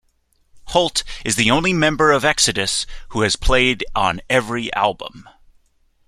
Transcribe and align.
Holt 0.69 1.03
is 1.23 1.35
the 1.35 1.51
only 1.51 1.73
member 1.73 2.11
of 2.11 2.25
Exodus 2.25 2.87
who 3.09 3.21
has 3.21 3.35
played 3.35 3.85
on 3.95 4.19
every 4.31 4.73
album. 4.73 5.29